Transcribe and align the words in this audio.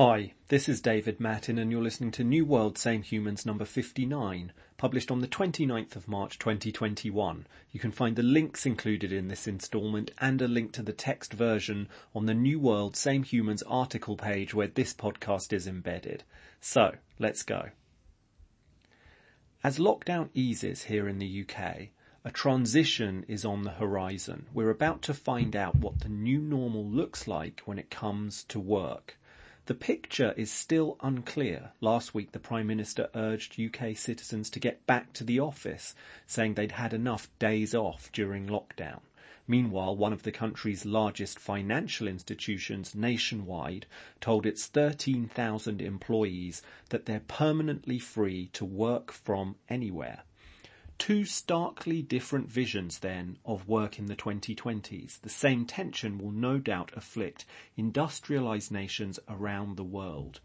Hi, 0.00 0.34
this 0.46 0.68
is 0.68 0.80
David 0.80 1.18
Mattin 1.18 1.58
and 1.58 1.72
you're 1.72 1.82
listening 1.82 2.12
to 2.12 2.22
New 2.22 2.44
World 2.44 2.78
Same 2.78 3.02
Humans 3.02 3.44
number 3.44 3.64
59, 3.64 4.52
published 4.76 5.10
on 5.10 5.18
the 5.18 5.26
29th 5.26 5.96
of 5.96 6.06
March 6.06 6.38
2021. 6.38 7.48
You 7.72 7.80
can 7.80 7.90
find 7.90 8.14
the 8.14 8.22
links 8.22 8.64
included 8.64 9.10
in 9.10 9.26
this 9.26 9.48
instalment 9.48 10.12
and 10.20 10.40
a 10.40 10.46
link 10.46 10.70
to 10.74 10.84
the 10.84 10.92
text 10.92 11.32
version 11.32 11.88
on 12.14 12.26
the 12.26 12.34
New 12.34 12.60
World 12.60 12.94
Same 12.94 13.24
Humans 13.24 13.64
article 13.64 14.16
page 14.16 14.54
where 14.54 14.68
this 14.68 14.94
podcast 14.94 15.52
is 15.52 15.66
embedded. 15.66 16.22
So, 16.60 16.94
let's 17.18 17.42
go. 17.42 17.70
As 19.64 19.80
lockdown 19.80 20.28
eases 20.32 20.84
here 20.84 21.08
in 21.08 21.18
the 21.18 21.44
UK, 21.44 21.88
a 22.24 22.30
transition 22.30 23.24
is 23.26 23.44
on 23.44 23.62
the 23.62 23.72
horizon. 23.72 24.46
We're 24.54 24.70
about 24.70 25.02
to 25.02 25.12
find 25.12 25.56
out 25.56 25.74
what 25.74 25.98
the 25.98 26.08
new 26.08 26.38
normal 26.38 26.86
looks 26.86 27.26
like 27.26 27.62
when 27.64 27.80
it 27.80 27.90
comes 27.90 28.44
to 28.44 28.60
work. 28.60 29.16
The 29.68 29.74
picture 29.74 30.32
is 30.34 30.50
still 30.50 30.96
unclear. 31.02 31.72
Last 31.82 32.14
week 32.14 32.32
the 32.32 32.38
Prime 32.38 32.66
Minister 32.66 33.10
urged 33.14 33.60
UK 33.60 33.98
citizens 33.98 34.48
to 34.48 34.58
get 34.58 34.86
back 34.86 35.12
to 35.12 35.24
the 35.24 35.40
office, 35.40 35.94
saying 36.26 36.54
they'd 36.54 36.72
had 36.72 36.94
enough 36.94 37.28
days 37.38 37.74
off 37.74 38.10
during 38.10 38.46
lockdown. 38.46 39.00
Meanwhile, 39.46 39.94
one 39.94 40.14
of 40.14 40.22
the 40.22 40.32
country's 40.32 40.86
largest 40.86 41.38
financial 41.38 42.08
institutions 42.08 42.94
Nationwide 42.94 43.84
told 44.22 44.46
its 44.46 44.64
13,000 44.68 45.82
employees 45.82 46.62
that 46.88 47.04
they're 47.04 47.20
permanently 47.20 47.98
free 47.98 48.46
to 48.54 48.64
work 48.64 49.12
from 49.12 49.56
anywhere. 49.68 50.22
Two 50.98 51.24
starkly 51.24 52.02
different 52.02 52.50
visions 52.50 52.98
then 52.98 53.38
of 53.44 53.68
work 53.68 54.00
in 54.00 54.06
the 54.06 54.16
2020s. 54.16 55.20
The 55.20 55.28
same 55.28 55.64
tension 55.64 56.18
will 56.18 56.32
no 56.32 56.58
doubt 56.58 56.90
afflict 56.96 57.44
industrialized 57.76 58.72
nations 58.72 59.20
around 59.28 59.76
the 59.76 59.84
world. 59.84 60.40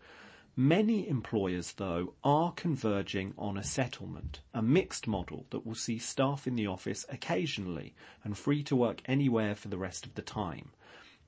Many 0.55 1.09
employers, 1.09 1.73
though, 1.73 2.13
are 2.23 2.51
converging 2.51 3.33
on 3.35 3.57
a 3.57 3.63
settlement, 3.63 4.41
a 4.53 4.61
mixed 4.61 5.07
model 5.07 5.47
that 5.49 5.65
will 5.65 5.73
see 5.73 5.97
staff 5.97 6.45
in 6.45 6.55
the 6.55 6.67
office 6.67 7.03
occasionally 7.09 7.95
and 8.23 8.37
free 8.37 8.61
to 8.65 8.75
work 8.75 9.01
anywhere 9.05 9.55
for 9.55 9.69
the 9.69 9.79
rest 9.79 10.05
of 10.05 10.13
the 10.13 10.21
time. 10.21 10.69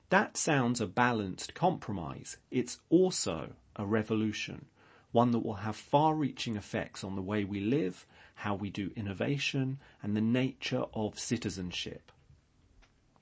That 0.08 0.36
sounds 0.36 0.80
a 0.80 0.86
balanced 0.86 1.52
compromise. 1.54 2.36
It's 2.52 2.78
also 2.90 3.54
a 3.74 3.84
revolution, 3.84 4.66
one 5.10 5.32
that 5.32 5.44
will 5.44 5.54
have 5.54 5.74
far-reaching 5.74 6.54
effects 6.54 7.02
on 7.02 7.16
the 7.16 7.22
way 7.22 7.42
we 7.42 7.58
live 7.58 8.06
how 8.36 8.54
we 8.54 8.70
do 8.70 8.92
innovation, 8.94 9.78
and 10.02 10.16
the 10.16 10.20
nature 10.20 10.84
of 10.94 11.18
citizenship. 11.18 12.12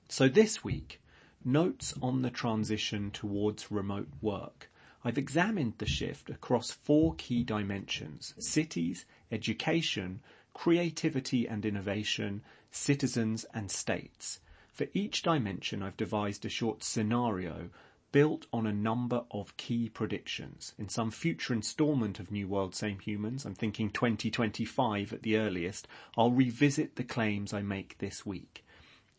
So 0.07 0.29
this 0.29 0.63
week, 0.63 1.01
notes 1.43 1.93
on 2.01 2.21
the 2.21 2.29
transition 2.29 3.11
towards 3.11 3.71
remote 3.71 4.09
work. 4.21 4.69
I've 5.03 5.17
examined 5.17 5.73
the 5.77 5.85
shift 5.85 6.29
across 6.29 6.71
four 6.71 7.15
key 7.15 7.43
dimensions, 7.43 8.33
cities, 8.39 9.05
education, 9.31 10.21
creativity 10.53 11.47
and 11.47 11.65
innovation, 11.65 12.41
citizens 12.71 13.45
and 13.53 13.69
states. 13.71 14.39
For 14.67 14.87
each 14.93 15.21
dimension 15.21 15.81
I've 15.81 15.97
devised 15.97 16.45
a 16.45 16.49
short 16.49 16.83
scenario 16.83 17.69
built 18.15 18.45
on 18.53 18.65
a 18.65 18.71
number 18.71 19.25
of 19.29 19.57
key 19.57 19.89
predictions. 19.89 20.73
In 20.77 20.87
some 20.87 21.11
future 21.11 21.53
installment 21.53 22.17
of 22.17 22.31
New 22.31 22.47
World 22.47 22.73
Same 22.73 22.99
Humans, 22.99 23.43
I'm 23.43 23.55
thinking 23.55 23.89
2025 23.89 25.11
at 25.11 25.21
the 25.21 25.35
earliest, 25.35 25.85
I'll 26.17 26.31
revisit 26.31 26.95
the 26.95 27.03
claims 27.03 27.53
I 27.53 27.61
make 27.61 27.97
this 27.97 28.25
week. 28.25 28.65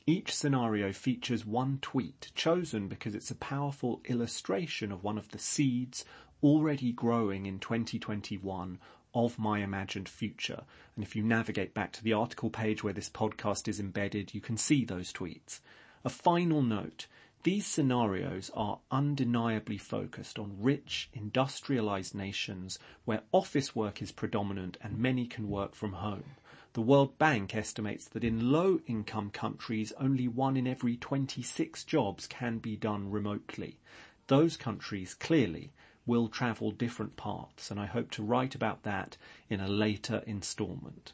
Each 0.06 0.34
scenario 0.34 0.94
features 0.94 1.44
one 1.44 1.78
tweet 1.82 2.30
chosen 2.34 2.88
because 2.88 3.14
it's 3.14 3.30
a 3.30 3.34
powerful 3.34 4.00
illustration 4.06 4.90
of 4.90 5.04
one 5.04 5.18
of 5.18 5.28
the 5.28 5.38
seeds 5.38 6.06
already 6.42 6.90
growing 6.90 7.44
in 7.44 7.58
2021 7.58 8.78
of 9.14 9.38
my 9.38 9.58
imagined 9.58 10.08
future. 10.08 10.62
And 10.94 11.04
if 11.04 11.14
you 11.14 11.22
navigate 11.22 11.74
back 11.74 11.92
to 11.92 12.02
the 12.02 12.14
article 12.14 12.48
page 12.48 12.82
where 12.82 12.94
this 12.94 13.10
podcast 13.10 13.68
is 13.68 13.78
embedded, 13.78 14.32
you 14.32 14.40
can 14.40 14.56
see 14.56 14.86
those 14.86 15.12
tweets. 15.12 15.60
A 16.02 16.08
final 16.08 16.62
note. 16.62 17.08
These 17.46 17.68
scenarios 17.68 18.50
are 18.54 18.80
undeniably 18.90 19.78
focused 19.78 20.36
on 20.36 20.60
rich, 20.60 21.08
industrialized 21.12 22.12
nations 22.12 22.80
where 23.04 23.22
office 23.30 23.72
work 23.72 24.02
is 24.02 24.10
predominant 24.10 24.76
and 24.80 24.98
many 24.98 25.28
can 25.28 25.48
work 25.48 25.76
from 25.76 25.92
home. 25.92 26.34
The 26.72 26.82
World 26.82 27.18
Bank 27.18 27.54
estimates 27.54 28.08
that 28.08 28.24
in 28.24 28.50
low 28.50 28.80
income 28.88 29.30
countries 29.30 29.92
only 29.96 30.26
one 30.26 30.56
in 30.56 30.66
every 30.66 30.96
26 30.96 31.84
jobs 31.84 32.26
can 32.26 32.58
be 32.58 32.76
done 32.76 33.12
remotely. 33.12 33.78
Those 34.26 34.56
countries 34.56 35.14
clearly 35.14 35.72
will 36.04 36.26
travel 36.26 36.72
different 36.72 37.16
paths 37.16 37.70
and 37.70 37.78
I 37.78 37.86
hope 37.86 38.10
to 38.10 38.24
write 38.24 38.56
about 38.56 38.82
that 38.82 39.16
in 39.48 39.60
a 39.60 39.68
later 39.68 40.24
instalment. 40.26 41.12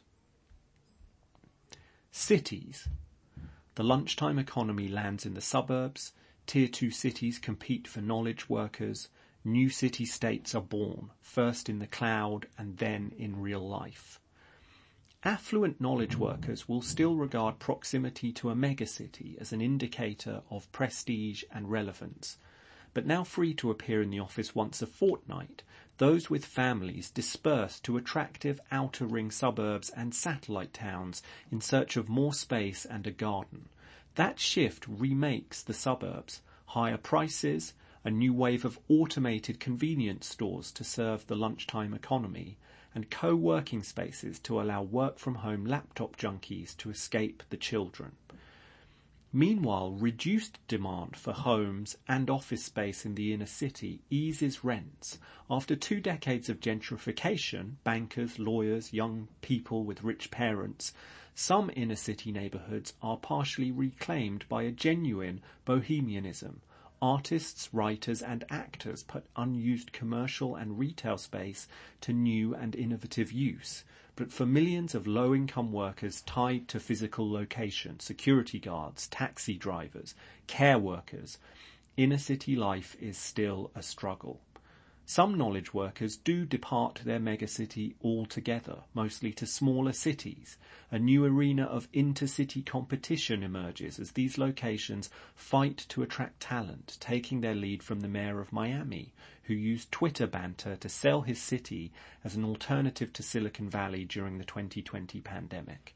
Cities. 2.09 2.89
The 3.75 3.83
lunchtime 3.83 4.39
economy 4.39 4.87
lands 4.87 5.27
in 5.27 5.35
the 5.35 5.41
suburbs, 5.41 6.13
Tier 6.45 6.67
2 6.67 6.91
cities 6.91 7.39
compete 7.39 7.87
for 7.87 8.01
knowledge 8.01 8.49
workers. 8.49 9.07
New 9.45 9.69
city 9.69 10.05
states 10.05 10.53
are 10.53 10.61
born, 10.61 11.11
first 11.21 11.69
in 11.69 11.79
the 11.79 11.87
cloud 11.87 12.47
and 12.57 12.77
then 12.77 13.13
in 13.17 13.41
real 13.41 13.65
life. 13.65 14.19
Affluent 15.23 15.79
knowledge 15.79 16.17
workers 16.17 16.67
will 16.67 16.81
still 16.81 17.15
regard 17.15 17.59
proximity 17.59 18.33
to 18.33 18.49
a 18.49 18.55
megacity 18.55 19.37
as 19.39 19.53
an 19.53 19.61
indicator 19.61 20.43
of 20.49 20.69
prestige 20.73 21.43
and 21.49 21.71
relevance. 21.71 22.37
But 22.93 23.05
now 23.05 23.23
free 23.23 23.53
to 23.55 23.71
appear 23.71 24.01
in 24.01 24.09
the 24.09 24.19
office 24.19 24.53
once 24.53 24.81
a 24.81 24.85
fortnight, 24.85 25.63
those 25.97 26.29
with 26.29 26.45
families 26.45 27.09
disperse 27.09 27.79
to 27.81 27.95
attractive 27.95 28.59
outer 28.69 29.05
ring 29.05 29.31
suburbs 29.31 29.89
and 29.91 30.13
satellite 30.13 30.73
towns 30.73 31.23
in 31.49 31.61
search 31.61 31.95
of 31.95 32.09
more 32.09 32.33
space 32.33 32.83
and 32.85 33.07
a 33.07 33.11
garden. 33.11 33.69
That 34.15 34.39
shift 34.39 34.85
remakes 34.87 35.63
the 35.63 35.73
suburbs, 35.73 36.41
higher 36.67 36.97
prices, 36.97 37.73
a 38.03 38.11
new 38.11 38.33
wave 38.33 38.63
of 38.63 38.79
automated 38.87 39.59
convenience 39.59 40.27
stores 40.27 40.71
to 40.73 40.83
serve 40.83 41.25
the 41.25 41.35
lunchtime 41.35 41.93
economy, 41.93 42.57
and 42.93 43.09
co-working 43.09 43.81
spaces 43.81 44.39
to 44.39 44.61
allow 44.61 44.83
work 44.83 45.17
from 45.17 45.35
home 45.35 45.65
laptop 45.65 46.15
junkies 46.15 46.77
to 46.77 46.91
escape 46.91 47.41
the 47.49 47.57
children. 47.57 48.11
Meanwhile, 49.35 49.93
reduced 49.93 50.59
demand 50.67 51.17
for 51.17 51.33
homes 51.33 51.97
and 52.07 52.29
office 52.29 52.65
space 52.65 53.03
in 53.03 53.15
the 53.15 53.33
inner 53.33 53.47
city 53.47 54.01
eases 54.11 54.63
rents. 54.63 55.17
After 55.49 55.75
two 55.75 55.99
decades 55.99 56.49
of 56.49 56.59
gentrification, 56.59 57.77
bankers, 57.83 58.37
lawyers, 58.37 58.93
young 58.93 59.27
people 59.41 59.85
with 59.85 60.03
rich 60.03 60.29
parents, 60.29 60.93
some 61.35 61.71
inner 61.75 61.95
city 61.95 62.31
neighbourhoods 62.31 62.93
are 63.01 63.17
partially 63.17 63.71
reclaimed 63.71 64.45
by 64.49 64.63
a 64.63 64.71
genuine 64.71 65.41
bohemianism. 65.65 66.61
Artists, 67.01 67.69
writers 67.73 68.21
and 68.21 68.45
actors 68.49 69.03
put 69.03 69.25
unused 69.35 69.91
commercial 69.91 70.55
and 70.55 70.77
retail 70.77 71.17
space 71.17 71.67
to 72.01 72.13
new 72.13 72.53
and 72.53 72.75
innovative 72.75 73.31
use. 73.31 73.83
But 74.15 74.31
for 74.31 74.45
millions 74.45 74.93
of 74.93 75.07
low-income 75.07 75.71
workers 75.71 76.21
tied 76.21 76.67
to 76.67 76.79
physical 76.79 77.29
location, 77.29 77.99
security 77.99 78.59
guards, 78.59 79.07
taxi 79.07 79.55
drivers, 79.55 80.13
care 80.45 80.77
workers, 80.77 81.39
inner 81.97 82.19
city 82.19 82.55
life 82.55 82.95
is 83.01 83.17
still 83.17 83.71
a 83.73 83.81
struggle. 83.81 84.39
Some 85.05 85.37
knowledge 85.37 85.73
workers 85.73 86.15
do 86.15 86.45
depart 86.45 87.01
their 87.03 87.19
megacity 87.19 87.95
altogether, 88.01 88.83
mostly 88.93 89.33
to 89.33 89.45
smaller 89.45 89.91
cities. 89.91 90.57
A 90.91 90.97
new 90.97 91.25
arena 91.25 91.63
of 91.63 91.91
intercity 91.91 92.65
competition 92.65 93.43
emerges 93.43 93.99
as 93.99 94.13
these 94.13 94.37
locations 94.37 95.09
fight 95.35 95.77
to 95.89 96.03
attract 96.03 96.39
talent, 96.39 96.97
taking 97.01 97.41
their 97.41 97.53
lead 97.53 97.83
from 97.83 97.99
the 97.99 98.07
mayor 98.07 98.39
of 98.39 98.53
Miami, 98.53 99.13
who 99.43 99.53
used 99.53 99.91
Twitter 99.91 100.25
banter 100.25 100.77
to 100.77 100.87
sell 100.87 101.21
his 101.21 101.41
city 101.41 101.91
as 102.23 102.35
an 102.35 102.45
alternative 102.45 103.11
to 103.11 103.23
Silicon 103.23 103.69
Valley 103.69 104.05
during 104.05 104.37
the 104.37 104.45
2020 104.45 105.19
pandemic. 105.19 105.95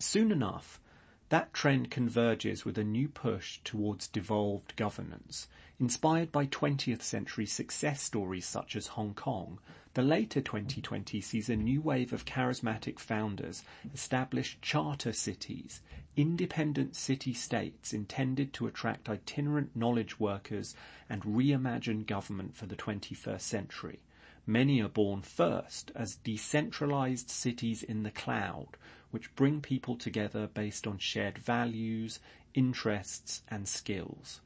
Soon 0.00 0.32
enough, 0.32 0.80
that 1.28 1.54
trend 1.54 1.90
converges 1.90 2.64
with 2.64 2.76
a 2.76 2.84
new 2.84 3.08
push 3.08 3.60
towards 3.64 4.08
devolved 4.08 4.76
governance. 4.76 5.48
Inspired 5.82 6.30
by 6.30 6.46
20th 6.46 7.02
century 7.02 7.44
success 7.44 8.00
stories 8.00 8.46
such 8.46 8.76
as 8.76 8.86
Hong 8.86 9.14
Kong, 9.14 9.58
the 9.94 10.02
later 10.02 10.40
2020 10.40 11.20
sees 11.20 11.48
a 11.48 11.56
new 11.56 11.80
wave 11.80 12.12
of 12.12 12.24
charismatic 12.24 13.00
founders 13.00 13.64
establish 13.92 14.56
charter 14.62 15.12
cities, 15.12 15.80
independent 16.16 16.94
city-states 16.94 17.92
intended 17.92 18.52
to 18.52 18.68
attract 18.68 19.08
itinerant 19.08 19.74
knowledge 19.74 20.20
workers 20.20 20.76
and 21.08 21.24
reimagine 21.24 22.06
government 22.06 22.54
for 22.54 22.66
the 22.66 22.76
21st 22.76 23.40
century. 23.40 23.98
Many 24.46 24.80
are 24.80 24.88
born 24.88 25.22
first 25.22 25.90
as 25.96 26.14
decentralized 26.14 27.28
cities 27.28 27.82
in 27.82 28.04
the 28.04 28.12
cloud, 28.12 28.76
which 29.10 29.34
bring 29.34 29.60
people 29.60 29.96
together 29.96 30.46
based 30.46 30.86
on 30.86 30.98
shared 30.98 31.38
values, 31.38 32.20
interests 32.54 33.42
and 33.48 33.66
skills. 33.66 34.40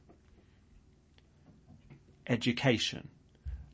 Education. 2.29 3.07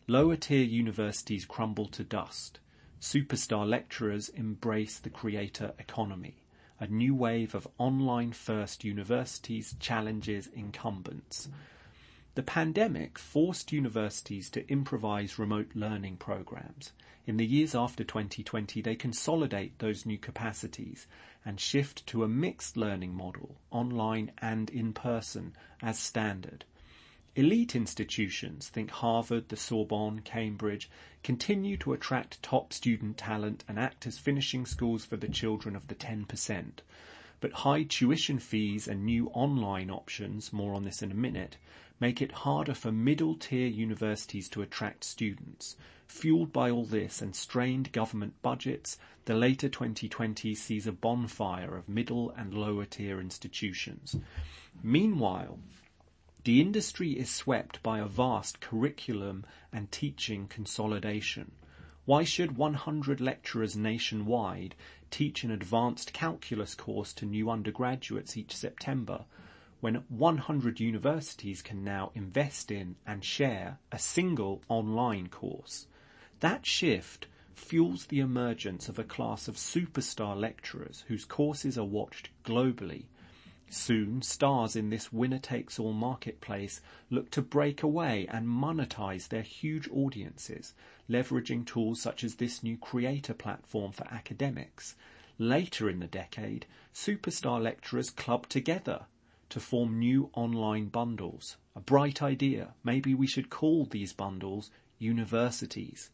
Lower 0.06 0.36
tier 0.36 0.64
universities 0.64 1.44
crumble 1.44 1.88
to 1.88 2.04
dust. 2.04 2.60
Superstar 3.02 3.68
lecturers 3.68 4.30
embrace 4.30 5.00
the 5.00 5.10
creator 5.10 5.74
economy. 5.80 6.44
A 6.80 6.86
new 6.86 7.16
wave 7.16 7.56
of 7.56 7.68
online 7.80 8.32
first 8.32 8.84
universities 8.84 9.76
challenges 9.80 10.50
incumbents. 10.54 11.50
The 12.36 12.44
pandemic 12.44 13.18
forced 13.18 13.72
universities 13.72 14.52
to 14.52 14.70
improvise 14.70 15.40
remote 15.40 15.72
learning 15.74 16.18
programs. 16.18 16.92
In 17.26 17.38
the 17.38 17.48
years 17.48 17.74
after 17.74 18.04
2020, 18.04 18.84
they 18.84 18.96
consolidate 18.96 19.80
those 19.80 20.06
new 20.06 20.20
capacities 20.20 21.08
and 21.44 21.60
shift 21.60 22.06
to 22.06 22.24
a 22.24 22.28
mixed 22.28 22.78
learning 22.78 23.16
model, 23.16 23.58
online 23.72 24.32
and 24.38 24.70
in 24.70 24.94
person, 24.94 25.56
as 25.82 25.98
standard. 25.98 26.66
Elite 27.36 27.76
institutions, 27.76 28.70
think 28.70 28.92
Harvard, 28.92 29.50
the 29.50 29.56
Sorbonne, 29.56 30.20
Cambridge, 30.20 30.88
continue 31.24 31.76
to 31.78 31.92
attract 31.92 32.44
top 32.44 32.72
student 32.72 33.18
talent 33.18 33.64
and 33.68 33.80
act 33.80 34.06
as 34.06 34.20
finishing 34.20 34.68
schools 34.68 35.04
for 35.04 35.18
the 35.18 35.28
children 35.28 35.76
of 35.76 35.88
the 35.88 35.96
10%. 35.96 36.82
But 37.40 37.52
high 37.54 37.84
tuition 37.84 38.38
fees 38.38 38.88
and 38.88 39.04
new 39.04 39.30
online 39.30 39.90
options, 39.90 40.54
more 40.54 40.76
on 40.76 40.84
this 40.84 41.02
in 41.02 41.10
a 41.10 41.16
minute, 41.16 41.58
make 42.00 42.22
it 42.22 42.32
harder 42.32 42.76
for 42.76 42.92
middle 42.92 43.34
tier 43.34 43.66
universities 43.66 44.48
to 44.50 44.62
attract 44.62 45.04
students. 45.04 45.76
Fueled 46.06 46.54
by 46.54 46.70
all 46.70 46.86
this 46.86 47.20
and 47.20 47.36
strained 47.36 47.92
government 47.92 48.40
budgets, 48.44 49.00
the 49.26 49.34
later 49.34 49.70
2020 49.70 50.54
sees 50.54 50.86
a 50.86 50.92
bonfire 50.92 51.76
of 51.76 51.90
middle 51.90 52.30
and 52.38 52.54
lower 52.54 52.86
tier 52.86 53.20
institutions. 53.20 54.18
Meanwhile, 54.84 55.58
the 56.44 56.60
industry 56.60 57.12
is 57.12 57.30
swept 57.30 57.82
by 57.82 58.00
a 58.00 58.06
vast 58.06 58.60
curriculum 58.60 59.46
and 59.72 59.90
teaching 59.92 60.46
consolidation. 60.48 61.52
Why 62.04 62.26
should 62.26 62.58
100 62.58 63.22
lecturers 63.22 63.78
nationwide 63.78 64.76
teach 65.10 65.46
an 65.46 65.52
advanced 65.52 66.12
calculus 66.12 66.76
course 66.76 67.14
to 67.14 67.26
new 67.26 67.50
undergraduates 67.50 68.36
each 68.36 68.54
September 68.54 69.24
when 69.80 70.04
100 70.10 70.82
universities 70.82 71.62
can 71.62 71.82
now 71.82 72.12
invest 72.14 72.72
in 72.72 72.98
and 73.08 73.24
share 73.24 73.80
a 73.90 74.00
single 74.00 74.62
online 74.68 75.30
course? 75.30 75.88
That 76.42 76.66
shift 76.66 77.28
fuels 77.56 78.08
the 78.08 78.20
emergence 78.20 78.90
of 78.90 79.00
a 79.00 79.06
class 79.06 79.48
of 79.48 79.56
superstar 79.56 80.38
lecturers 80.38 81.06
whose 81.08 81.24
courses 81.24 81.78
are 81.78 81.86
watched 81.86 82.32
globally 82.44 83.06
Soon, 83.76 84.22
stars 84.22 84.76
in 84.76 84.92
this 84.92 85.12
winner-takes-all 85.12 85.94
marketplace 85.94 86.80
look 87.10 87.32
to 87.32 87.42
break 87.42 87.82
away 87.82 88.28
and 88.28 88.48
monetize 88.48 89.28
their 89.28 89.42
huge 89.42 89.90
audiences, 89.90 90.76
leveraging 91.10 91.66
tools 91.66 92.00
such 92.00 92.24
as 92.24 92.36
this 92.36 92.62
new 92.62 92.78
creator 92.78 93.34
platform 93.34 93.92
for 93.92 94.08
academics. 94.14 94.96
Later 95.40 95.90
in 95.90 96.00
the 96.00 96.08
decade, 96.08 96.68
superstar 96.94 97.60
lecturers 97.60 98.12
club 98.12 98.48
together 98.48 99.08
to 99.50 99.60
form 99.60 99.98
new 99.98 100.30
online 100.34 100.90
bundles. 100.90 101.58
A 101.76 101.80
bright 101.80 102.22
idea. 102.22 102.76
Maybe 102.84 103.16
we 103.16 103.26
should 103.26 103.50
call 103.50 103.86
these 103.86 104.14
bundles 104.14 104.70
universities. 105.00 106.12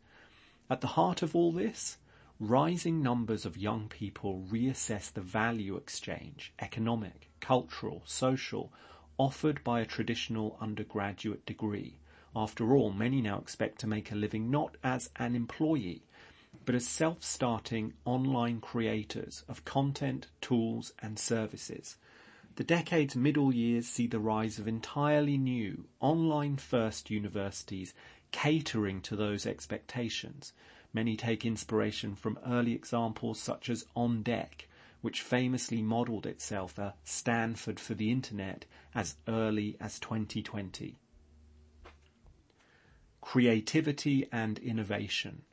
At 0.69 0.79
the 0.79 0.88
heart 0.95 1.21
of 1.21 1.35
all 1.35 1.51
this, 1.51 1.97
rising 2.39 3.03
numbers 3.03 3.45
of 3.45 3.57
young 3.57 3.89
people 3.89 4.45
reassess 4.50 5.12
the 5.12 5.21
value 5.21 5.75
exchange, 5.75 6.53
economic, 6.59 7.30
cultural, 7.41 8.01
social, 8.06 8.71
offered 9.18 9.62
by 9.65 9.81
a 9.81 9.86
traditional 9.86 10.57
undergraduate 10.62 11.45
degree. 11.45 12.00
After 12.33 12.74
all, 12.74 12.94
many 12.94 13.21
now 13.21 13.39
expect 13.39 13.80
to 13.80 13.88
make 13.88 14.12
a 14.12 14.15
living 14.15 14.50
not 14.50 14.77
as 14.83 15.09
an 15.18 15.36
employee, 15.36 16.03
but 16.65 16.75
as 16.75 16.88
self-starting 16.88 17.94
online 18.06 18.62
creators 18.62 19.44
of 19.50 19.65
content, 19.65 20.27
tools 20.39 20.94
and 21.00 21.19
services. 21.19 21.97
The 22.56 22.63
decade's 22.63 23.15
middle 23.15 23.53
years 23.53 23.88
see 23.88 24.07
the 24.07 24.19
rise 24.19 24.59
of 24.59 24.68
entirely 24.68 25.38
new, 25.38 25.85
online-first 26.00 27.09
universities 27.09 27.94
catering 28.31 29.01
to 29.01 29.15
those 29.18 29.45
expectations. 29.45 30.53
Many 30.91 31.15
take 31.15 31.45
inspiration 31.45 32.15
from 32.15 32.39
early 32.45 32.74
examples 32.74 33.39
such 33.39 33.69
as 33.69 33.86
On 33.95 34.24
Deck, 34.24 34.68
which 35.01 35.21
famously 35.21 35.81
modelled 35.81 36.25
itself 36.25 36.77
a 36.77 36.95
Stanford 37.03 37.80
for 37.80 37.94
the 37.94 38.12
Internet 38.12 38.65
as 38.95 39.15
early 39.27 39.77
as 39.80 40.00
2020. 40.00 40.97
Creativity 43.21 44.27
and 44.31 44.57
innovation. 44.59 45.44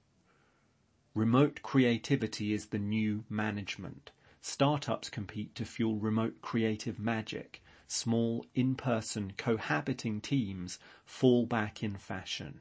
Remote 1.14 1.60
creativity 1.62 2.52
is 2.52 2.66
the 2.66 2.78
new 2.78 3.24
management. 3.28 4.10
Startups 4.40 5.10
compete 5.10 5.54
to 5.54 5.64
fuel 5.64 5.96
remote 5.96 6.40
creative 6.40 6.98
magic. 6.98 7.62
Small, 7.86 8.46
in-person, 8.54 9.32
cohabiting 9.36 10.20
teams 10.20 10.78
fall 11.04 11.46
back 11.46 11.82
in 11.82 11.96
fashion. 11.96 12.60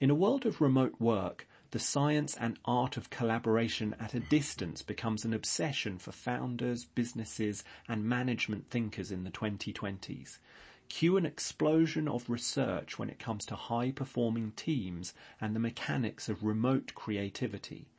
In 0.00 0.10
a 0.10 0.14
world 0.14 0.46
of 0.46 0.60
remote 0.60 1.00
work, 1.00 1.46
the 1.70 1.78
science 1.78 2.34
and 2.40 2.58
art 2.64 2.96
of 2.96 3.10
collaboration 3.10 3.94
at 4.00 4.14
a 4.14 4.20
distance 4.20 4.80
becomes 4.80 5.26
an 5.26 5.34
obsession 5.34 5.98
for 5.98 6.12
founders, 6.12 6.86
businesses, 6.86 7.62
and 7.86 8.08
management 8.08 8.70
thinkers 8.70 9.12
in 9.12 9.24
the 9.24 9.30
2020s. 9.30 10.38
Cue 10.88 11.18
an 11.18 11.26
explosion 11.26 12.08
of 12.08 12.30
research 12.30 12.98
when 12.98 13.10
it 13.10 13.18
comes 13.18 13.44
to 13.44 13.54
high 13.54 13.90
performing 13.90 14.50
teams 14.52 15.12
and 15.42 15.54
the 15.54 15.60
mechanics 15.60 16.30
of 16.30 16.42
remote 16.42 16.94
creativity. 16.94 17.90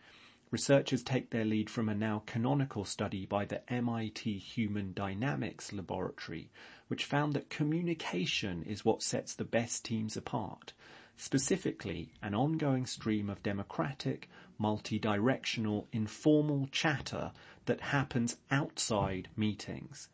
Researchers 0.50 1.04
take 1.04 1.30
their 1.30 1.46
lead 1.46 1.70
from 1.70 1.90
a 1.90 1.94
now 1.94 2.24
canonical 2.26 2.84
study 2.84 3.28
by 3.28 3.46
the 3.46 3.62
MIT 3.72 4.40
Human 4.40 4.94
Dynamics 4.94 5.72
Laboratory, 5.72 6.50
which 6.88 7.06
found 7.06 7.34
that 7.34 7.52
communication 7.52 8.64
is 8.64 8.84
what 8.84 9.04
sets 9.04 9.36
the 9.36 9.46
best 9.46 9.86
teams 9.86 10.18
apart 10.18 10.74
specifically 11.22 12.14
an 12.22 12.34
ongoing 12.34 12.86
stream 12.86 13.30
of 13.30 13.44
democratic, 13.44 14.30
multi-directional, 14.58 15.86
informal 15.92 16.66
chatter 16.72 17.30
that 17.66 17.82
happens 17.82 18.38
outside 18.50 19.28
meetings. 19.36 20.08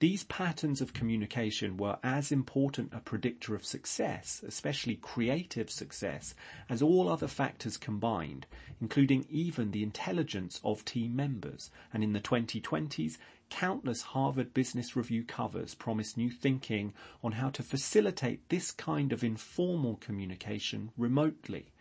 These 0.00 0.24
patterns 0.24 0.80
of 0.80 0.92
communication 0.92 1.76
were 1.76 1.98
as 2.02 2.32
important 2.32 2.92
a 2.92 2.98
predictor 2.98 3.54
of 3.54 3.64
success, 3.64 4.42
especially 4.44 4.96
creative 4.96 5.70
success, 5.70 6.34
as 6.68 6.82
all 6.82 7.08
other 7.08 7.28
factors 7.28 7.76
combined, 7.76 8.46
including 8.80 9.26
even 9.30 9.70
the 9.70 9.84
intelligence 9.84 10.60
of 10.64 10.84
team 10.84 11.14
members. 11.14 11.70
And 11.92 12.02
in 12.02 12.12
the 12.12 12.20
2020s, 12.20 13.18
countless 13.50 14.02
Harvard 14.02 14.54
Business 14.54 14.96
Review 14.96 15.24
covers 15.24 15.74
promise 15.74 16.16
new 16.16 16.30
thinking 16.30 16.94
on 17.22 17.32
how 17.32 17.50
to 17.50 17.62
facilitate 17.62 18.48
this 18.48 18.70
kind 18.70 19.12
of 19.12 19.22
informal 19.22 19.96
communication 19.96 20.92
remotely. 20.96 21.72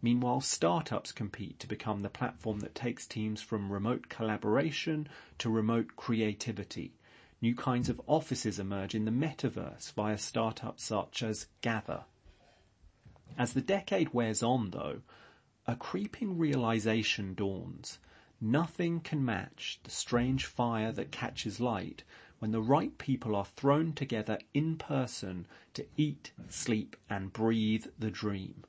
Meanwhile, 0.00 0.40
startups 0.42 1.12
compete 1.12 1.58
to 1.58 1.66
become 1.66 2.02
the 2.02 2.08
platform 2.08 2.60
that 2.60 2.74
takes 2.74 3.06
teams 3.06 3.42
from 3.42 3.72
remote 3.72 4.08
collaboration 4.08 5.08
to 5.38 5.50
remote 5.50 5.96
creativity. 5.96 6.94
New 7.42 7.54
kinds 7.54 7.88
of 7.88 8.00
offices 8.06 8.58
emerge 8.58 8.94
in 8.94 9.04
the 9.04 9.10
metaverse 9.10 9.92
via 9.92 10.16
startups 10.16 10.84
such 10.84 11.22
as 11.22 11.48
Gather. 11.60 12.04
As 13.36 13.52
the 13.52 13.60
decade 13.60 14.14
wears 14.14 14.42
on, 14.42 14.70
though, 14.70 15.02
a 15.66 15.76
creeping 15.76 16.38
realization 16.38 17.34
dawns 17.34 17.98
Nothing 18.40 19.00
can 19.00 19.24
match 19.24 19.80
the 19.82 19.90
strange 19.90 20.44
fire 20.44 20.92
that 20.92 21.10
catches 21.10 21.58
light 21.58 22.04
when 22.38 22.50
the 22.50 22.60
right 22.60 22.96
people 22.98 23.34
are 23.34 23.46
thrown 23.46 23.94
together 23.94 24.38
in 24.52 24.76
person 24.76 25.46
to 25.72 25.86
eat, 25.96 26.32
sleep 26.50 26.96
and 27.08 27.32
breathe 27.32 27.86
the 27.98 28.10
dream. 28.10 28.64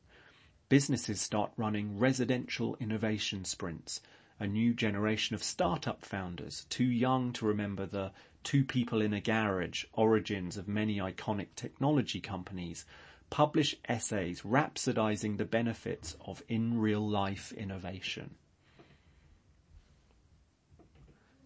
Businesses 0.69 1.19
start 1.19 1.51
running 1.57 2.00
residential 2.00 2.77
innovation 2.79 3.43
sprints. 3.43 4.00
A 4.39 4.47
new 4.47 4.74
generation 4.74 5.36
of 5.36 5.43
startup 5.43 6.05
founders, 6.05 6.65
too 6.69 6.86
young 6.86 7.33
to 7.33 7.45
remember 7.45 7.86
the 7.86 8.13
two 8.43 8.63
people 8.63 9.01
in 9.01 9.13
a 9.13 9.19
garage 9.19 9.83
origins 9.91 10.55
of 10.55 10.69
many 10.69 10.97
iconic 10.97 11.47
technology 11.55 12.21
companies, 12.21 12.86
publish 13.29 13.75
essays 13.89 14.43
rhapsodizing 14.43 15.38
the 15.38 15.43
benefits 15.45 16.15
of 16.21 16.41
in 16.47 16.79
real 16.79 17.05
life 17.05 17.51
innovation. 17.51 18.36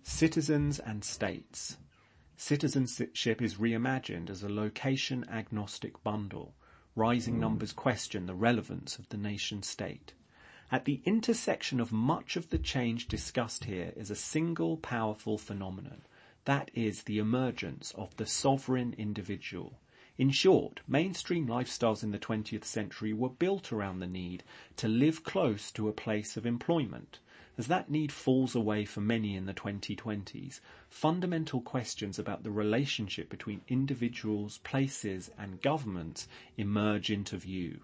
Citizens 0.03 0.79
and 0.79 1.03
states. 1.03 1.77
Citizenship 2.35 3.39
is 3.39 3.55
reimagined 3.55 4.31
as 4.31 4.41
a 4.41 4.49
location 4.49 5.23
agnostic 5.29 6.03
bundle. 6.03 6.55
Rising 6.95 7.35
hmm. 7.35 7.41
numbers 7.41 7.71
question 7.71 8.25
the 8.25 8.33
relevance 8.33 8.97
of 8.97 9.09
the 9.09 9.17
nation 9.17 9.61
state. 9.61 10.13
At 10.71 10.85
the 10.85 11.03
intersection 11.05 11.79
of 11.79 11.91
much 11.91 12.35
of 12.35 12.49
the 12.49 12.57
change 12.57 13.09
discussed 13.09 13.65
here 13.65 13.93
is 13.95 14.09
a 14.09 14.15
single 14.15 14.77
powerful 14.77 15.37
phenomenon. 15.37 16.01
That 16.45 16.71
is 16.73 17.03
the 17.03 17.19
emergence 17.19 17.91
of 17.91 18.17
the 18.17 18.25
sovereign 18.25 18.95
individual. 18.97 19.79
In 20.17 20.31
short, 20.31 20.81
mainstream 20.87 21.45
lifestyles 21.45 22.01
in 22.01 22.09
the 22.09 22.17
20th 22.17 22.65
century 22.65 23.13
were 23.13 23.29
built 23.29 23.71
around 23.71 23.99
the 23.99 24.07
need 24.07 24.43
to 24.77 24.87
live 24.87 25.23
close 25.23 25.71
to 25.73 25.87
a 25.87 25.93
place 25.93 26.37
of 26.37 26.47
employment. 26.47 27.19
As 27.57 27.67
that 27.67 27.89
need 27.91 28.11
falls 28.11 28.55
away 28.55 28.85
for 28.85 29.01
many 29.01 29.35
in 29.35 29.45
the 29.45 29.53
2020s, 29.53 30.61
fundamental 30.89 31.61
questions 31.61 32.17
about 32.17 32.43
the 32.43 32.51
relationship 32.51 33.29
between 33.29 33.61
individuals, 33.67 34.59
places, 34.59 35.29
and 35.37 35.61
governments 35.61 36.27
emerge 36.57 37.09
into 37.11 37.37
view. 37.37 37.81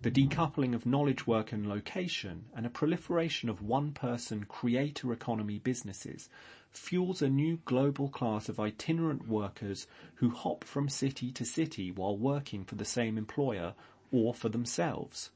The 0.00 0.10
decoupling 0.10 0.74
of 0.74 0.86
knowledge 0.86 1.28
work 1.28 1.52
and 1.52 1.68
location 1.68 2.46
and 2.56 2.66
a 2.66 2.70
proliferation 2.70 3.48
of 3.48 3.62
one 3.62 3.92
person 3.92 4.44
creator 4.44 5.12
economy 5.12 5.60
businesses 5.60 6.28
fuels 6.70 7.22
a 7.22 7.28
new 7.28 7.60
global 7.66 8.08
class 8.08 8.48
of 8.48 8.58
itinerant 8.58 9.28
workers 9.28 9.86
who 10.16 10.30
hop 10.30 10.64
from 10.64 10.88
city 10.88 11.30
to 11.32 11.44
city 11.44 11.92
while 11.92 12.16
working 12.16 12.64
for 12.64 12.74
the 12.74 12.84
same 12.84 13.16
employer 13.16 13.74
or 14.10 14.34
for 14.34 14.48
themselves. 14.48 15.30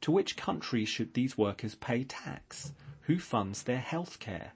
To 0.00 0.10
which 0.10 0.36
country 0.36 0.84
should 0.84 1.14
these 1.14 1.38
workers 1.38 1.74
pay 1.74 2.04
tax? 2.04 2.72
Who 3.02 3.18
funds 3.18 3.62
their 3.62 3.80
health 3.80 4.18
care? 4.18 4.52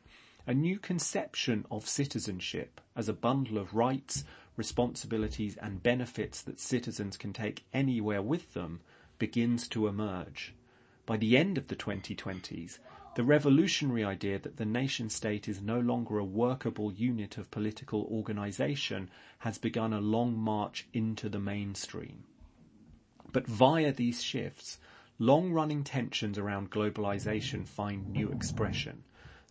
A 0.47 0.55
new 0.55 0.79
conception 0.79 1.67
of 1.71 1.89
citizenship 1.89 2.81
as 2.97 3.09
a 3.09 3.13
bundle 3.13 3.59
of 3.59 3.75
rights, 3.75 4.25
responsibilities 4.57 5.57
and 5.57 5.83
benefits 5.83 6.43
that 6.43 6.59
citizens 6.59 7.17
can 7.17 7.33
take 7.33 7.65
anywhere 7.73 8.23
with 8.23 8.55
them 8.55 8.81
begins 9.19 9.69
to 9.69 9.87
emerge. 9.87 10.55
By 11.07 11.17
the 11.17 11.37
end 11.37 11.57
of 11.57 11.69
the 11.69 11.77
2020s, 11.77 12.79
the 13.15 13.25
revolutionary 13.25 14.05
idea 14.05 14.39
that 14.39 14.59
the 14.59 14.67
nation 14.67 15.11
state 15.11 15.49
is 15.49 15.61
no 15.61 15.81
longer 15.81 16.19
a 16.19 16.25
workable 16.25 16.93
unit 16.93 17.39
of 17.39 17.51
political 17.51 18.03
organisation 18.11 19.11
has 19.39 19.59
begun 19.59 19.93
a 19.93 20.01
long 20.01 20.37
march 20.37 20.87
into 20.93 21.29
the 21.29 21.41
mainstream. 21.41 22.25
But 23.33 23.47
via 23.47 23.93
these 23.93 24.23
shifts, 24.23 24.79
long 25.19 25.53
running 25.53 25.85
tensions 25.85 26.39
around 26.39 26.71
globalisation 26.71 27.67
find 27.67 28.09
new 28.09 28.29
expression. 28.31 29.03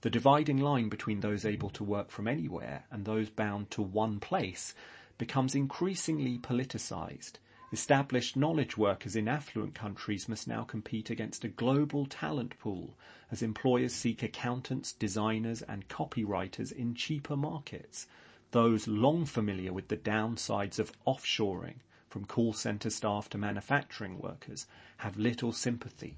The 0.01 0.09
dividing 0.09 0.57
line 0.57 0.89
between 0.89 1.19
those 1.19 1.45
able 1.45 1.69
to 1.71 1.83
work 1.83 2.09
from 2.11 2.27
anywhere 2.27 2.85
and 2.91 3.05
those 3.05 3.29
bound 3.29 3.71
to 3.71 3.81
one 3.81 4.19
place 4.19 4.73
becomes 5.17 5.55
increasingly 5.55 6.37
politicised 6.37 7.39
Established 7.73 8.37
knowledge 8.37 8.77
workers 8.77 9.17
in 9.17 9.27
affluent 9.27 9.75
countries 9.75 10.29
must 10.29 10.47
now 10.47 10.63
compete 10.63 11.09
against 11.09 11.43
a 11.43 11.49
global 11.49 12.05
talent 12.05 12.57
pool 12.59 12.97
as 13.29 13.41
employers 13.41 13.93
seek 13.93 14.23
accountants, 14.23 14.93
designers 14.93 15.61
and 15.63 15.89
copywriters 15.89 16.71
in 16.71 16.95
cheaper 16.95 17.35
markets. 17.35 18.07
Those 18.51 18.87
long 18.87 19.25
familiar 19.25 19.73
with 19.73 19.89
the 19.89 19.97
downsides 19.97 20.79
of 20.79 20.93
offshoring, 21.05 21.81
from 22.07 22.25
call 22.25 22.53
centre 22.53 22.89
staff 22.89 23.29
to 23.29 23.37
manufacturing 23.37 24.19
workers, 24.19 24.67
have 24.97 25.17
little 25.17 25.51
sympathy. 25.51 26.17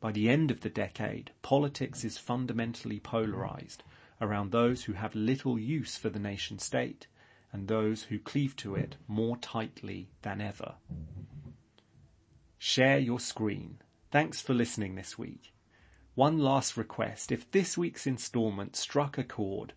By 0.00 0.12
the 0.12 0.28
end 0.28 0.50
of 0.50 0.60
the 0.60 0.68
decade, 0.68 1.30
politics 1.42 2.04
is 2.04 2.18
fundamentally 2.18 3.00
polarised 3.00 3.82
around 4.20 4.52
those 4.52 4.84
who 4.84 4.92
have 4.92 5.14
little 5.14 5.58
use 5.58 5.96
for 5.96 6.10
the 6.10 6.18
nation 6.18 6.58
state 6.58 7.06
and 7.52 7.68
those 7.68 8.04
who 8.04 8.18
cleave 8.18 8.56
to 8.56 8.74
it 8.74 8.96
more 9.06 9.36
tightly 9.36 10.08
than 10.22 10.40
ever. 10.40 10.74
Share 12.58 12.98
your 12.98 13.20
screen. 13.20 13.78
Thanks 14.10 14.40
for 14.40 14.54
listening 14.54 14.94
this 14.94 15.18
week. 15.18 15.52
One 16.14 16.38
last 16.38 16.76
request. 16.76 17.32
If 17.32 17.50
this 17.50 17.76
week's 17.76 18.06
instalment 18.06 18.76
struck 18.76 19.18
a 19.18 19.24
chord, 19.24 19.72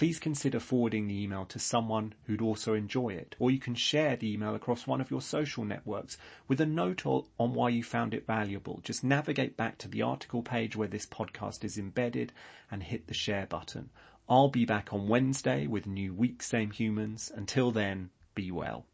please 0.00 0.18
consider 0.18 0.58
forwarding 0.58 1.06
the 1.06 1.22
email 1.22 1.44
to 1.44 1.58
someone 1.58 2.14
who'd 2.24 2.40
also 2.40 2.72
enjoy 2.72 3.10
it. 3.10 3.36
Or 3.38 3.50
you 3.50 3.58
can 3.58 3.74
share 3.74 4.16
the 4.16 4.32
email 4.32 4.54
across 4.54 4.86
one 4.86 4.98
of 4.98 5.10
your 5.10 5.20
social 5.20 5.62
networks 5.62 6.16
with 6.48 6.58
a 6.62 6.64
note 6.64 7.04
on 7.04 7.52
why 7.52 7.68
you 7.68 7.84
found 7.84 8.14
it 8.14 8.26
valuable. 8.26 8.80
Just 8.82 9.04
navigate 9.04 9.58
back 9.58 9.76
to 9.76 9.88
the 9.88 10.00
article 10.00 10.40
page 10.40 10.74
where 10.74 10.88
this 10.88 11.04
podcast 11.04 11.64
is 11.64 11.76
embedded 11.76 12.32
and 12.70 12.82
hit 12.82 13.08
the 13.08 13.12
share 13.12 13.44
button. 13.44 13.90
I'll 14.26 14.48
be 14.48 14.64
back 14.64 14.90
on 14.90 15.06
Wednesday 15.06 15.66
with 15.66 15.86
new 15.86 16.14
week, 16.14 16.42
same 16.42 16.70
humans. 16.70 17.30
Until 17.36 17.70
then, 17.70 18.08
be 18.34 18.50
well. 18.50 18.86